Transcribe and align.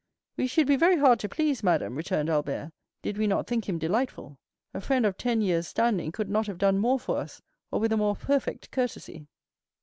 "We 0.35 0.47
should 0.47 0.65
be 0.65 0.77
very 0.77 0.97
hard 0.97 1.19
to 1.19 1.29
please, 1.29 1.61
madam," 1.61 1.93
returned 1.95 2.27
Albert, 2.27 2.71
"did 3.03 3.19
we 3.19 3.27
not 3.27 3.45
think 3.45 3.69
him 3.69 3.77
delightful. 3.77 4.39
A 4.73 4.81
friend 4.81 5.05
of 5.05 5.15
ten 5.15 5.41
years' 5.41 5.67
standing 5.67 6.11
could 6.11 6.27
not 6.27 6.47
have 6.47 6.57
done 6.57 6.79
more 6.79 6.99
for 6.99 7.19
us, 7.19 7.43
or 7.69 7.79
with 7.79 7.91
a 7.93 7.97
more 7.97 8.15
perfect 8.15 8.71
courtesy." 8.71 9.27